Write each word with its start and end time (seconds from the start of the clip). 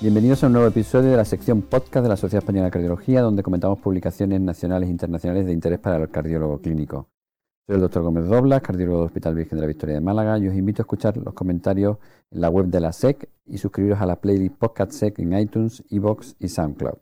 Bienvenidos 0.00 0.44
a 0.44 0.46
un 0.46 0.52
nuevo 0.52 0.68
episodio 0.68 1.10
de 1.10 1.16
la 1.16 1.24
sección 1.24 1.60
podcast 1.60 2.04
de 2.04 2.08
la 2.08 2.16
Sociedad 2.16 2.44
Española 2.44 2.66
de 2.66 2.70
Cardiología, 2.70 3.20
donde 3.20 3.42
comentamos 3.42 3.80
publicaciones 3.80 4.40
nacionales 4.40 4.88
e 4.88 4.92
internacionales 4.92 5.44
de 5.44 5.52
interés 5.52 5.80
para 5.80 5.96
el 5.96 6.08
cardiólogo 6.08 6.60
clínico. 6.60 7.08
Soy 7.66 7.74
el 7.74 7.80
doctor 7.80 8.04
Gómez 8.04 8.28
Doblas, 8.28 8.62
cardiólogo 8.62 8.98
del 8.98 9.06
Hospital 9.06 9.34
Virgen 9.34 9.58
de 9.58 9.62
la 9.62 9.66
Victoria 9.66 9.96
de 9.96 10.00
Málaga, 10.00 10.38
y 10.38 10.46
os 10.46 10.54
invito 10.54 10.82
a 10.82 10.84
escuchar 10.84 11.16
los 11.16 11.34
comentarios 11.34 11.98
en 12.30 12.40
la 12.40 12.48
web 12.48 12.66
de 12.66 12.78
la 12.78 12.92
SEC 12.92 13.28
y 13.44 13.58
suscribiros 13.58 14.00
a 14.00 14.06
la 14.06 14.20
playlist 14.20 14.54
Podcast 14.54 14.92
SEC 14.92 15.18
en 15.18 15.36
iTunes, 15.36 15.82
iBox 15.88 16.36
y 16.38 16.46
SoundCloud. 16.46 16.98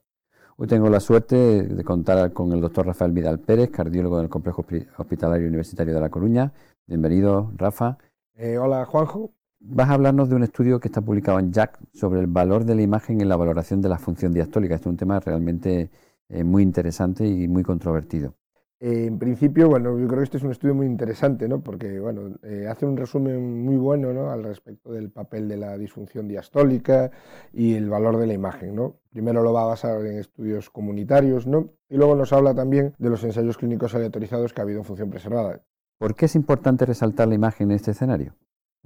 Hoy 0.57 0.67
tengo 0.67 0.89
la 0.89 1.00
suerte 1.00 1.64
de 1.64 1.85
contar 1.85 2.32
con 2.32 2.50
el 2.53 2.63
doctor 2.63 2.86
Rafael 2.86 3.13
Vidal 3.13 3.40
Pérez, 3.40 3.68
cardiólogo 3.68 4.21
del 4.21 4.31
Complejo 4.31 4.64
Hospitalario 4.96 5.49
Universitario 5.49 5.93
de 5.93 6.00
La 6.00 6.08
Coruña. 6.08 6.50
Bienvenido, 6.86 7.53
Rafa. 7.57 7.99
Eh, 8.36 8.57
hola, 8.57 8.86
Juanjo. 8.86 9.36
Vas 9.68 9.90
a 9.90 9.94
hablarnos 9.94 10.29
de 10.29 10.36
un 10.36 10.44
estudio 10.44 10.79
que 10.79 10.86
está 10.86 11.00
publicado 11.00 11.40
en 11.40 11.52
JAC 11.52 11.80
sobre 11.93 12.20
el 12.20 12.29
valor 12.29 12.64
de 12.64 12.76
la 12.76 12.82
imagen 12.82 13.20
en 13.20 13.29
la 13.29 13.36
valoración 13.36 13.82
de 13.82 13.89
la 13.89 13.98
función 13.98 14.32
diastólica. 14.32 14.76
Este 14.76 14.89
es 14.89 14.92
un 14.92 14.96
tema 14.96 15.18
realmente 15.18 15.90
eh, 16.29 16.44
muy 16.44 16.62
interesante 16.62 17.26
y 17.26 17.48
muy 17.48 17.64
controvertido. 17.64 18.34
Eh, 18.79 19.06
en 19.06 19.18
principio, 19.18 19.68
bueno, 19.68 19.98
yo 19.98 20.06
creo 20.06 20.18
que 20.18 20.25
este 20.25 20.36
es 20.36 20.44
un 20.44 20.52
estudio 20.52 20.72
muy 20.72 20.86
interesante, 20.86 21.48
¿no? 21.48 21.62
Porque, 21.62 21.98
bueno, 21.98 22.36
eh, 22.44 22.68
hace 22.70 22.86
un 22.86 22.96
resumen 22.96 23.64
muy 23.64 23.76
bueno, 23.76 24.12
¿no? 24.12 24.30
Al 24.30 24.44
respecto 24.44 24.92
del 24.92 25.11
papel 25.11 25.48
de 25.48 25.56
la 25.56 25.76
disfunción 25.76 26.28
diastólica 26.28 27.11
y 27.53 27.75
el 27.75 27.90
valor 27.90 28.18
de 28.18 28.28
la 28.28 28.34
imagen, 28.34 28.76
¿no? 28.76 29.00
Primero 29.11 29.42
lo 29.42 29.53
va 29.53 29.62
a 29.62 29.67
basar 29.67 30.06
en 30.06 30.18
estudios 30.18 30.70
comunitarios, 30.70 31.48
¿no? 31.48 31.70
Y 31.89 31.96
luego 31.96 32.14
nos 32.14 32.33
habla 32.33 32.55
también 32.55 32.94
de 32.98 33.11
los 33.11 33.25
ensayos 33.25 33.58
clínicos 33.58 33.97
aleatorizados 33.97 34.53
que 34.53 34.61
ha 34.61 34.64
habido 34.64 34.78
en 34.78 34.84
función 34.84 35.11
preservada. 35.11 35.61
¿Por 35.98 36.14
qué 36.14 36.27
es 36.27 36.36
importante 36.36 36.86
resaltar 36.86 37.27
la 37.27 37.34
imagen 37.34 37.72
en 37.72 37.77
este 37.77 37.91
escenario? 37.91 38.34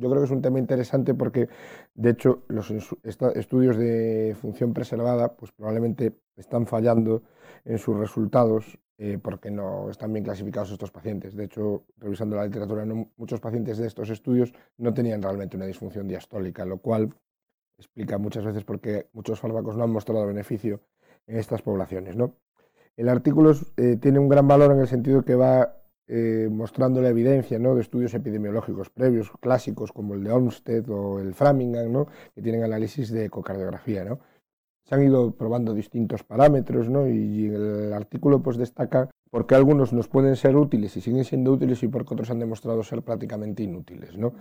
Yo 0.01 0.09
creo 0.09 0.23
que 0.23 0.27
es 0.27 0.31
un 0.31 0.41
tema 0.41 0.59
interesante 0.59 1.15
porque, 1.15 1.49
de 1.95 2.11
hecho, 2.11 2.43
los 2.49 2.71
estudios 2.71 3.77
de 3.77 4.35
función 4.41 4.73
preservada, 4.73 5.37
pues 5.37 5.53
probablemente 5.53 6.15
están 6.37 6.67
fallando 6.67 7.23
en 7.65 7.79
sus 7.79 7.97
resultados 7.97 8.79
eh, 8.97 9.19
porque 9.23 9.51
no 9.51 9.91
están 9.91 10.13
bien 10.13 10.25
clasificados 10.25 10.71
estos 10.71 10.91
pacientes. 10.91 11.37
De 11.37 11.45
hecho, 11.45 11.85
revisando 11.99 12.37
la 12.37 12.47
literatura, 12.47 12.85
muchos 13.17 13.41
pacientes 13.41 13.79
de 13.79 13.87
estos 13.87 14.09
estudios 14.11 14.53
no 14.79 14.93
tenían 14.95 15.23
realmente 15.23 15.57
una 15.57 15.67
disfunción 15.67 16.09
diastólica, 16.09 16.65
lo 16.65 16.79
cual 16.79 17.15
explica 17.79 18.19
muchas 18.19 18.45
veces 18.45 18.65
por 18.65 18.81
qué 18.81 19.09
muchos 19.13 19.39
fármacos 19.41 19.77
no 19.77 19.85
han 19.85 19.91
mostrado 19.91 20.27
beneficio 20.27 20.81
en 21.27 21.39
estas 21.39 21.63
poblaciones. 21.63 22.17
El 22.97 23.09
artículo 23.09 23.53
eh, 23.77 23.97
tiene 23.97 24.19
un 24.19 24.29
gran 24.29 24.47
valor 24.49 24.73
en 24.73 24.81
el 24.81 24.89
sentido 24.89 25.25
que 25.25 25.35
va 25.35 25.80
eh, 26.13 26.49
mostrando 26.51 27.01
la 27.01 27.11
evidencia 27.11 27.57
¿no? 27.61 27.77
de 27.77 27.83
estudios 27.83 28.13
epidemiológicos 28.15 28.91
previos, 28.91 29.31
clásicos 29.39 29.93
como 29.93 30.15
el 30.15 30.25
de 30.25 30.33
Olmsted 30.33 30.91
o 30.91 31.21
el 31.21 31.35
Framingham, 31.35 31.93
¿no? 31.93 32.09
que 32.35 32.43
tienen 32.43 32.65
análisis 32.65 33.13
de 33.13 33.27
ecocardiografía. 33.27 34.05
¿no? 34.05 34.19
Se 34.85 34.97
han 34.97 35.05
ido 35.05 35.31
probando 35.37 35.73
distintos 35.73 36.25
parámetros 36.25 36.89
¿no? 36.89 37.09
y 37.09 37.47
el 37.47 37.93
artículo 37.93 38.43
pues, 38.43 38.57
destaca 38.57 39.09
por 39.31 39.47
qué 39.47 39.55
algunos 39.55 39.93
nos 39.93 40.09
pueden 40.09 40.35
ser 40.35 40.57
útiles 40.57 40.97
y 40.97 41.01
siguen 41.01 41.25
siendo 41.25 41.53
útiles 41.53 41.81
y 41.85 41.87
por 41.87 42.05
qué 42.05 42.15
otros 42.15 42.31
han 42.33 42.41
demostrado 42.41 42.83
ser 42.83 43.03
prácticamente 43.03 43.63
inútiles. 43.63 44.19
¿no? 44.19 44.35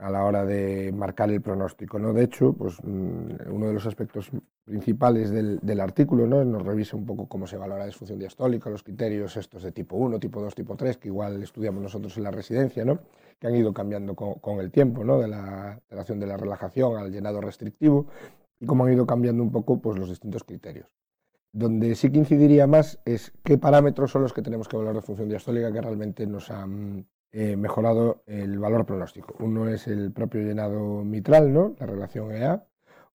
A 0.00 0.10
la 0.10 0.24
hora 0.24 0.44
de 0.44 0.92
marcar 0.92 1.30
el 1.30 1.42
pronóstico. 1.42 1.98
¿no? 1.98 2.12
De 2.12 2.24
hecho, 2.24 2.52
pues, 2.52 2.78
mm, 2.82 3.52
uno 3.52 3.66
de 3.68 3.74
los 3.74 3.86
aspectos 3.86 4.30
principales 4.64 5.30
del, 5.30 5.80
artículo 5.80 6.26
¿no? 6.26 6.44
nos 6.44 6.62
revisa 6.62 6.96
un 6.96 7.04
poco 7.04 7.26
cómo 7.26 7.46
se 7.46 7.56
valora 7.56 7.80
la 7.80 7.86
disfunción 7.86 8.18
diastólica, 8.18 8.70
los 8.70 8.82
criterios 8.82 9.36
estos 9.36 9.62
de 9.62 9.72
tipo 9.72 9.96
1, 9.96 10.18
tipo 10.18 10.40
2, 10.40 10.54
tipo 10.54 10.76
3, 10.76 10.96
que 10.96 11.08
igual 11.08 11.42
estudiamos 11.42 11.82
nosotros 11.82 12.16
en 12.16 12.24
la 12.24 12.30
residencia, 12.30 12.84
¿no? 12.84 13.00
que 13.38 13.46
han 13.46 13.56
ido 13.56 13.72
cambiando 13.72 14.14
con, 14.14 14.60
el 14.60 14.70
tiempo, 14.70 15.04
¿no? 15.04 15.18
de 15.18 15.28
la 15.28 15.72
alteración 15.72 16.20
de 16.20 16.26
la 16.26 16.36
relajación 16.36 16.96
al 16.96 17.10
llenado 17.10 17.40
restrictivo, 17.40 18.06
y 18.58 18.66
cómo 18.66 18.84
han 18.84 18.92
ido 18.92 19.06
cambiando 19.06 19.42
un 19.42 19.50
poco 19.50 19.80
pues, 19.80 19.98
los 19.98 20.08
distintos 20.08 20.44
criterios. 20.44 20.86
Donde 21.52 21.94
sí 21.94 22.12
que 22.12 22.18
incidiría 22.18 22.66
más 22.66 23.00
es 23.04 23.32
qué 23.42 23.58
parámetros 23.58 24.10
son 24.12 24.22
los 24.22 24.32
que 24.32 24.42
tenemos 24.42 24.68
que 24.68 24.76
valorar 24.76 24.96
de 24.96 25.02
función 25.02 25.28
diastólica 25.28 25.72
que 25.72 25.80
realmente 25.80 26.26
nos 26.26 26.50
han 26.50 27.06
eh, 27.32 27.56
mejorado 27.56 28.22
el 28.26 28.58
valor 28.58 28.86
pronóstico. 28.86 29.36
Uno 29.38 29.68
es 29.68 29.86
el 29.86 30.12
propio 30.12 30.40
llenado 30.42 31.04
mitral, 31.04 31.52
¿no? 31.52 31.74
la 31.78 31.86
relación 31.86 32.32
EA. 32.32 32.64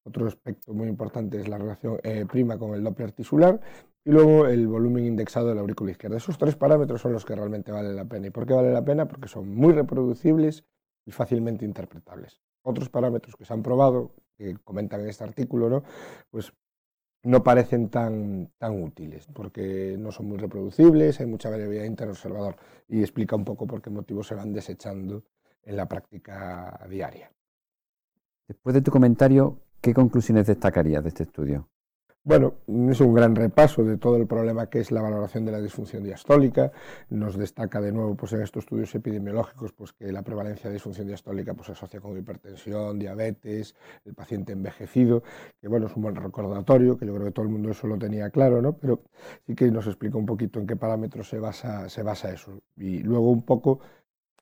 Otro 0.04 0.26
aspecto 0.26 0.72
muy 0.74 0.88
importante 0.88 1.40
es 1.40 1.48
la 1.48 1.58
relación 1.58 1.98
E' 2.04 2.26
con 2.58 2.74
el 2.74 2.84
Doppler 2.84 3.12
tisular. 3.12 3.60
Y 4.04 4.10
luego 4.10 4.46
el 4.46 4.68
volumen 4.68 5.06
indexado 5.06 5.48
de 5.48 5.54
la 5.54 5.62
aurícula 5.62 5.90
izquierda. 5.90 6.18
Esos 6.18 6.36
tres 6.36 6.56
parámetros 6.56 7.00
son 7.00 7.12
los 7.12 7.24
que 7.24 7.34
realmente 7.34 7.72
valen 7.72 7.96
la 7.96 8.04
pena. 8.04 8.26
¿Y 8.26 8.30
por 8.30 8.46
qué 8.46 8.52
vale 8.52 8.70
la 8.70 8.84
pena? 8.84 9.08
Porque 9.08 9.28
son 9.28 9.48
muy 9.54 9.72
reproducibles 9.72 10.64
y 11.06 11.10
fácilmente 11.10 11.64
interpretables. 11.64 12.40
Otros 12.62 12.90
parámetros 12.90 13.34
que 13.34 13.44
se 13.44 13.52
han 13.52 13.62
probado, 13.62 14.14
que 14.36 14.56
comentan 14.62 15.00
en 15.00 15.08
este 15.08 15.24
artículo, 15.24 15.70
¿no? 15.70 15.84
pues 16.30 16.52
no 17.24 17.42
parecen 17.42 17.88
tan, 17.88 18.50
tan 18.58 18.82
útiles, 18.82 19.26
porque 19.32 19.96
no 19.98 20.12
son 20.12 20.26
muy 20.26 20.38
reproducibles, 20.38 21.20
hay 21.20 21.26
mucha 21.26 21.50
variabilidad 21.50 21.84
interobservador 21.84 22.56
y 22.88 23.00
explica 23.00 23.34
un 23.34 23.44
poco 23.44 23.66
por 23.66 23.80
qué 23.82 23.90
motivos 23.90 24.26
se 24.26 24.34
van 24.34 24.52
desechando 24.52 25.24
en 25.62 25.76
la 25.76 25.88
práctica 25.88 26.86
diaria. 26.88 27.32
Después 28.46 28.74
de 28.74 28.82
tu 28.82 28.90
comentario, 28.90 29.58
¿qué 29.80 29.94
conclusiones 29.94 30.46
destacarías 30.46 31.02
de 31.02 31.08
este 31.08 31.22
estudio? 31.22 31.68
Bueno, 32.26 32.54
es 32.90 33.00
un 33.02 33.12
gran 33.12 33.36
repaso 33.36 33.84
de 33.84 33.98
todo 33.98 34.16
el 34.16 34.26
problema 34.26 34.70
que 34.70 34.80
es 34.80 34.90
la 34.90 35.02
valoración 35.02 35.44
de 35.44 35.52
la 35.52 35.60
disfunción 35.60 36.02
diastólica. 36.02 36.72
Nos 37.10 37.36
destaca 37.36 37.82
de 37.82 37.92
nuevo 37.92 38.14
pues, 38.14 38.32
en 38.32 38.40
estos 38.40 38.64
estudios 38.64 38.94
epidemiológicos 38.94 39.74
pues, 39.74 39.92
que 39.92 40.10
la 40.10 40.22
prevalencia 40.22 40.70
de 40.70 40.74
disfunción 40.74 41.06
diastólica 41.06 41.52
pues, 41.52 41.66
se 41.66 41.72
asocia 41.72 42.00
con 42.00 42.16
hipertensión, 42.16 42.98
diabetes, 42.98 43.74
el 44.06 44.14
paciente 44.14 44.54
envejecido, 44.54 45.22
que 45.60 45.68
bueno, 45.68 45.86
es 45.86 45.96
un 45.96 46.02
buen 46.02 46.16
recordatorio, 46.16 46.96
que 46.96 47.04
yo 47.04 47.12
creo 47.12 47.26
que 47.26 47.32
todo 47.32 47.44
el 47.44 47.52
mundo 47.52 47.70
eso 47.70 47.86
lo 47.88 47.98
tenía 47.98 48.30
claro, 48.30 48.62
¿no? 48.62 48.74
pero 48.78 49.02
sí 49.46 49.54
que 49.54 49.70
nos 49.70 49.86
explica 49.86 50.16
un 50.16 50.24
poquito 50.24 50.58
en 50.58 50.66
qué 50.66 50.76
parámetros 50.76 51.28
se 51.28 51.38
basa, 51.38 51.90
se 51.90 52.02
basa 52.02 52.32
eso. 52.32 52.62
Y 52.74 53.00
luego 53.00 53.30
un 53.30 53.42
poco 53.42 53.80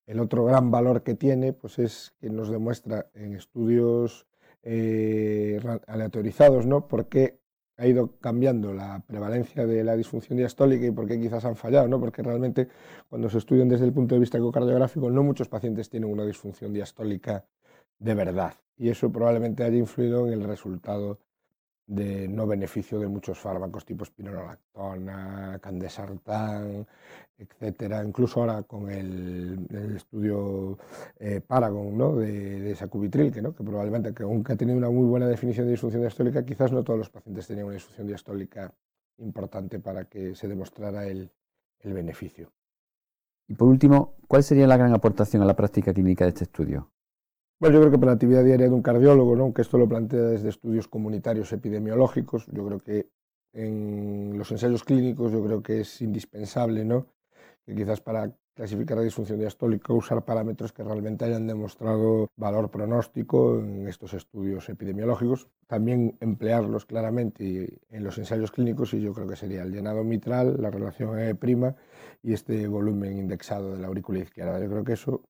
el 0.06 0.20
otro 0.20 0.44
gran 0.44 0.70
valor 0.70 1.02
que 1.02 1.16
tiene 1.16 1.52
pues, 1.52 1.80
es 1.80 2.14
que 2.20 2.30
nos 2.30 2.48
demuestra 2.48 3.08
en 3.14 3.34
estudios 3.34 4.28
eh, 4.62 5.60
aleatorizados 5.88 6.64
¿no? 6.66 6.86
por 6.86 7.08
qué 7.08 7.41
ha 7.82 7.86
ido 7.88 8.12
cambiando 8.20 8.72
la 8.72 9.02
prevalencia 9.04 9.66
de 9.66 9.82
la 9.82 9.96
disfunción 9.96 10.38
diastólica 10.38 10.86
y 10.86 10.92
por 10.92 11.08
qué 11.08 11.20
quizás 11.20 11.44
han 11.44 11.56
fallado, 11.56 11.88
¿no? 11.88 11.98
Porque 11.98 12.22
realmente 12.22 12.68
cuando 13.08 13.28
se 13.28 13.38
estudian 13.38 13.68
desde 13.68 13.84
el 13.84 13.92
punto 13.92 14.14
de 14.14 14.20
vista 14.20 14.38
ecocardiográfico, 14.38 15.10
no 15.10 15.24
muchos 15.24 15.48
pacientes 15.48 15.90
tienen 15.90 16.08
una 16.08 16.24
disfunción 16.24 16.72
diastólica 16.72 17.44
de 17.98 18.14
verdad. 18.14 18.54
Y 18.76 18.88
eso 18.88 19.10
probablemente 19.10 19.64
haya 19.64 19.76
influido 19.76 20.28
en 20.28 20.32
el 20.32 20.44
resultado 20.44 21.18
de 21.86 22.28
no 22.28 22.46
beneficio 22.46 22.98
de 22.98 23.08
muchos 23.08 23.38
fármacos 23.38 23.84
tipo 23.84 24.04
espironolactona, 24.04 25.58
candesartán, 25.60 26.86
etcétera. 27.36 28.04
Incluso 28.04 28.40
ahora 28.40 28.62
con 28.62 28.90
el, 28.90 29.66
estudio 29.96 30.78
eh, 31.18 31.40
Paragon 31.40 31.96
¿no? 31.96 32.16
de, 32.16 32.60
de 32.60 32.74
sacubitril, 32.74 33.32
que, 33.32 33.42
¿no? 33.42 33.54
que 33.54 33.64
probablemente, 33.64 34.14
que 34.14 34.22
aunque 34.22 34.52
ha 34.52 34.56
tenido 34.56 34.78
una 34.78 34.90
muy 34.90 35.06
buena 35.06 35.26
definición 35.26 35.66
de 35.66 35.72
disfunción 35.72 36.02
diastólica, 36.02 36.44
quizás 36.44 36.72
no 36.72 36.84
todos 36.84 36.98
los 36.98 37.10
pacientes 37.10 37.46
tenían 37.46 37.66
una 37.66 37.74
disfunción 37.74 38.06
diastólica 38.06 38.72
importante 39.18 39.78
para 39.78 40.04
que 40.04 40.34
se 40.34 40.48
demostrara 40.48 41.06
el, 41.06 41.30
el 41.80 41.92
beneficio. 41.92 42.52
Y 43.48 43.54
por 43.54 43.68
último, 43.68 44.14
¿cuál 44.28 44.42
sería 44.42 44.66
la 44.66 44.76
gran 44.76 44.94
aportación 44.94 45.42
a 45.42 45.46
la 45.46 45.56
práctica 45.56 45.92
clínica 45.92 46.24
de 46.24 46.30
este 46.30 46.44
estudio? 46.44 46.90
Bueno, 47.62 47.74
yo 47.74 47.80
creo 47.82 47.92
que 47.92 47.98
para 47.98 48.10
la 48.10 48.14
actividad 48.14 48.42
diaria 48.42 48.66
de 48.66 48.74
un 48.74 48.82
cardiólogo, 48.82 49.36
¿no? 49.36 49.44
aunque 49.44 49.62
esto 49.62 49.78
lo 49.78 49.88
plantea 49.88 50.22
desde 50.22 50.48
estudios 50.48 50.88
comunitarios 50.88 51.52
epidemiológicos, 51.52 52.48
yo 52.50 52.66
creo 52.66 52.80
que 52.80 53.08
en 53.52 54.36
los 54.36 54.50
ensayos 54.50 54.82
clínicos 54.82 55.30
yo 55.30 55.44
creo 55.44 55.62
que 55.62 55.82
es 55.82 56.02
indispensable, 56.02 56.84
¿no? 56.84 57.06
que 57.64 57.76
quizás 57.76 58.00
para 58.00 58.32
clasificar 58.54 58.96
la 58.96 59.04
disfunción 59.04 59.38
diastólica 59.38 59.92
usar 59.92 60.24
parámetros 60.24 60.72
que 60.72 60.82
realmente 60.82 61.24
hayan 61.24 61.46
demostrado 61.46 62.32
valor 62.34 62.68
pronóstico 62.68 63.60
en 63.60 63.86
estos 63.86 64.12
estudios 64.14 64.68
epidemiológicos. 64.68 65.46
También 65.68 66.16
emplearlos 66.18 66.84
claramente 66.84 67.78
en 67.90 68.02
los 68.02 68.18
ensayos 68.18 68.50
clínicos 68.50 68.92
y 68.92 69.00
yo 69.00 69.12
creo 69.14 69.28
que 69.28 69.36
sería 69.36 69.62
el 69.62 69.70
llenado 69.70 70.02
mitral, 70.02 70.60
la 70.60 70.70
relación 70.72 71.16
E' 71.16 71.38
y 72.24 72.32
este 72.32 72.66
volumen 72.66 73.18
indexado 73.18 73.72
de 73.72 73.80
la 73.80 73.86
aurícula 73.86 74.18
izquierda. 74.18 74.58
Yo 74.58 74.68
creo 74.68 74.82
que 74.82 74.94
eso 74.94 75.22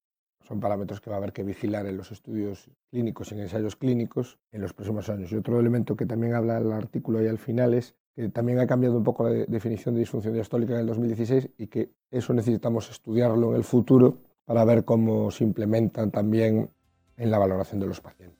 son 0.43 0.61
parámetros 0.61 1.01
que 1.01 1.11
va 1.11 1.17
a 1.17 1.19
haber 1.19 1.33
que 1.33 1.43
vigilar 1.43 1.87
en 1.87 1.97
los 1.97 2.13
estudios 2.13 2.71
clínicos 2.91 3.31
y 3.31 3.35
en 3.35 3.41
ensayos 3.41 3.77
clínicos 3.77 4.39
en 4.51 4.63
los 4.63 4.73
próximos 4.73 5.09
años. 5.09 5.33
Y 5.33 5.37
otro 5.37 5.59
elemento 5.59 5.97
que 5.97 6.07
también 6.07 6.35
habla 6.35 6.59
el 6.59 6.73
artículo 6.73 7.23
y 7.23 7.29
al 7.29 7.39
final 7.39 7.75
es 7.75 7.95
que 8.15 8.29
también 8.29 8.59
ha 8.59 8.67
cambiado 8.67 8.97
un 8.97 9.05
poco 9.05 9.29
la 9.29 9.31
definición 9.31 9.95
de 9.95 10.01
disfunción 10.01 10.35
diastólica 10.35 10.75
en 10.75 10.81
el 10.81 10.87
2016 10.87 11.51
y 11.57 11.67
que 11.69 11.93
eso 12.11 12.35
necesitamos 12.35 12.91
estudiarlo 12.91 13.51
en 13.51 13.57
el 13.57 13.65
futuro 13.65 14.19
para 14.45 14.65
ver 14.65 14.85
cómo 14.85 15.31
se 15.31 15.45
implementan 15.45 16.11
también 16.11 16.71
en 17.17 17.31
la 17.31 17.39
valoración 17.39 17.81
de 17.81 17.87
los 17.87 18.01
pacientes. 18.01 18.39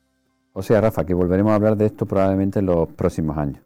O 0.53 0.63
sea, 0.63 0.81
Rafa, 0.81 1.05
que 1.05 1.15
volveremos 1.15 1.53
a 1.53 1.55
hablar 1.55 1.77
de 1.77 1.87
esto 1.87 2.05
probablemente 2.05 2.59
en 2.59 2.67
los 2.67 2.89
próximos 2.89 3.39
años. 3.39 3.63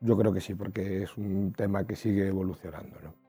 Yo 0.00 0.16
creo 0.16 0.32
que 0.32 0.40
sí, 0.40 0.54
porque 0.54 1.02
es 1.02 1.16
un 1.16 1.52
tema 1.52 1.86
que 1.86 1.94
sigue 1.94 2.26
evolucionando. 2.28 2.96
¿no? 3.02 3.21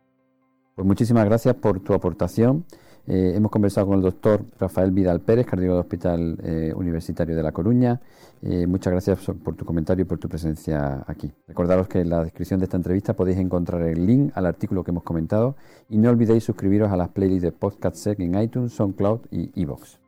Pues 0.76 0.88
muchísimas 0.88 1.26
gracias 1.26 1.56
por 1.56 1.80
tu 1.82 1.94
aportación. 1.94 2.66
Eh, 3.06 3.34
hemos 3.36 3.52
conversado 3.52 3.88
con 3.88 3.98
el 3.98 4.02
doctor 4.02 4.46
Rafael 4.58 4.92
Vidal 4.92 5.22
Pérez, 5.22 5.46
cardiólogo 5.46 5.78
del 5.78 5.86
Hospital 5.86 6.40
eh, 6.42 6.74
Universitario 6.76 7.36
de 7.36 7.44
La 7.44 7.52
Coruña. 7.52 8.02
Eh, 8.42 8.66
muchas 8.66 8.92
gracias 8.92 9.20
por 9.44 9.56
tu 9.56 9.66
comentario 9.66 10.04
y 10.04 10.06
por 10.06 10.18
tu 10.18 10.30
presencia 10.30 11.04
aquí. 11.06 11.32
Recordaros 11.48 11.88
que 11.88 12.02
en 12.02 12.10
la 12.10 12.24
descripción 12.24 12.60
de 12.60 12.66
esta 12.66 12.78
entrevista 12.78 13.14
podéis 13.14 13.38
encontrar 13.38 13.82
el 13.84 14.06
link 14.06 14.32
al 14.36 14.46
artículo 14.46 14.84
que 14.84 14.92
hemos 14.92 15.04
comentado 15.04 15.56
y 15.90 15.98
no 15.98 16.10
olvidéis 16.10 16.44
suscribiros 16.44 16.92
a 16.92 16.98
las 16.98 17.10
playlists 17.10 17.44
de 17.44 17.52
Podcast 17.52 17.98
Sec 17.98 18.20
en 18.20 18.40
iTunes, 18.42 18.74
SoundCloud 18.74 19.22
y 19.32 19.52
iVoox. 19.62 20.03